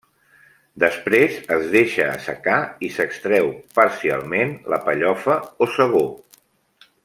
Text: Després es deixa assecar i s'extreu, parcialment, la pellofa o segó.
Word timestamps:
Després 0.83 1.35
es 1.55 1.67
deixa 1.75 2.07
assecar 2.13 2.57
i 2.87 2.89
s'extreu, 2.95 3.53
parcialment, 3.81 4.57
la 4.75 4.81
pellofa 4.89 5.37
o 5.67 5.73
segó. 5.79 6.07